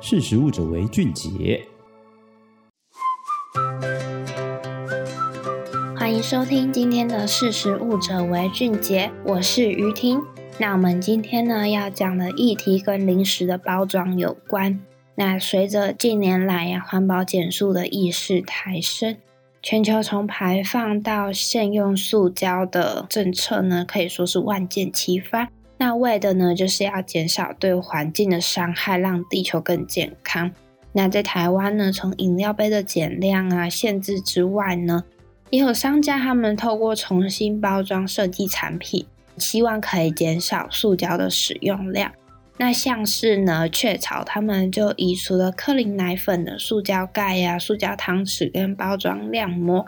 [0.00, 1.66] 识食物者为俊杰。
[5.96, 10.22] 欢迎收听今天的识食物者为俊杰，我是于婷。
[10.58, 14.80] 那我们今天呢要讲的议题跟零食的包装有关。
[15.16, 19.16] 那随着近年来呀环保减塑的意识抬升，
[19.60, 25.48] 全球从排放到限用塑胶的政策呢，可以说是万箭齐发。
[25.78, 30.50] 那为的呢，就是要减少对环境的伤害，让地球更健康。
[30.92, 35.04] 那在台湾呢，从饮料杯的减量啊、限制之外呢，
[35.50, 42.10] 也有商家他们透过重新包装设计产品，希望可以减少塑胶的使用量。
[42.56, 49.86] 那像是呢，雀巢他们就移除了克林奶粉的塑胶盖呀、塑胶汤匙跟包装亮膜。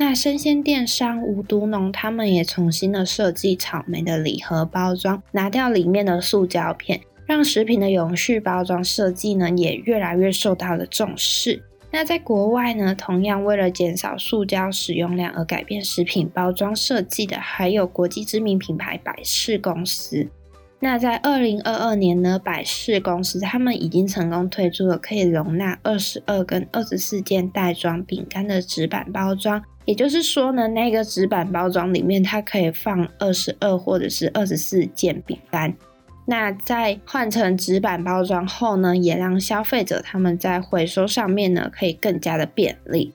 [0.00, 11.62] 那生鲜电商无毒农他们也重新的设计草莓的礼盒包装，拿掉里面的塑胶片，让食品的永续包装设计呢也越来越受到了重视。
[11.90, 20.30] 那在国外呢，同样为了减少塑胶使用量而改变食品包装设计的，还有国际知名品牌百事公司。
[20.78, 29.62] 那在二零二二年呢，百事公司他们已经成功推出了可以容纳二十二跟二十四件袋装饼干的纸板包装。
[29.90, 35.74] 也就是说呢，那个纸板包装里面它可以放二十二或者是二十四件饼干。
[36.26, 43.12] 那在换成纸板包装后呢，也让消费者他们在回收上面呢可以更加的便利。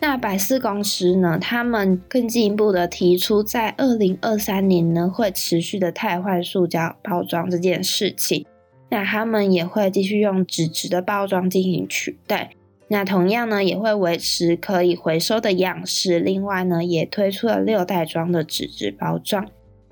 [0.00, 8.44] 那百事公司呢，他们更进一步的提出，在二零二三年呢，会持续的汰换塑胶包装这件事情。
[8.90, 12.50] 那他们也会继续用纸质的包装进行取代。
[12.88, 16.18] 那同样呢，也会维持可以回收的样式。
[16.18, 19.46] 另外呢，也推出了六袋装的纸质包装。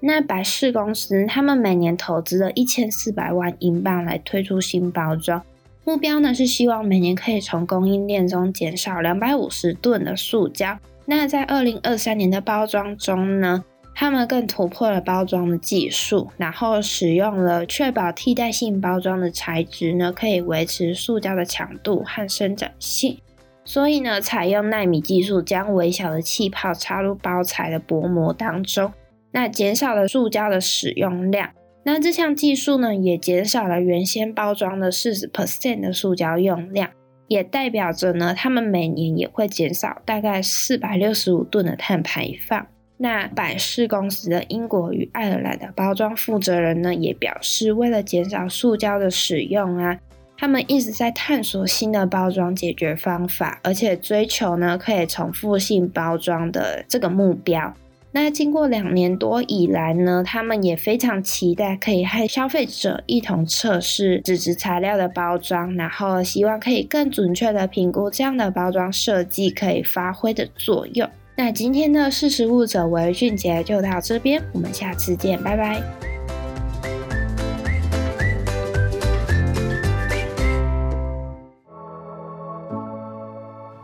[0.00, 5.42] 那百事公司他们每年投资了一千四百万英镑来推出新包装。
[5.84, 10.78] 目标呢是希望每年可以从供应链中减少两百五十吨的塑胶。
[11.06, 13.64] 那在二零二三年的包装中呢，
[13.94, 23.18] 他们更突破了包装的技术，然后使用了确保替代性包装的材质呢，可以维持塑胶的强度和伸展性。
[23.62, 28.92] 所以呢，采用奈米技术，将微小的气泡插入包材的薄膜当中，
[29.32, 31.50] 那减少了塑胶的使用量。
[31.84, 36.90] 那这项技术呢，也减少了原先包装的四十 percent 的塑胶用量，
[37.28, 42.66] 也代表着呢，他们每年也会减少大概四百六十五吨的碳排放。
[43.02, 49.98] 那百事公司的英国与爱尔兰的包装负责人呢，也表示，为了减少塑胶的使用啊，
[50.36, 57.72] 他们一直在探索新的包装解决方法，而且追求呢，可以重复性包装的这个目标。
[58.12, 71.08] 那经过两年多以来呢，他们也非常期待可以和消费者一同测试纸质材料的包装，然后希望可以更准确的评估这样的包装设计可以发挥的作用。
[71.42, 75.82] 那今天的识时务者为俊杰就到这边，我们下次见，拜拜。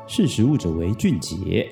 [0.06, 1.66] 识时务者为俊杰。